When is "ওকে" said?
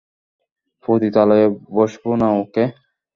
2.41-2.63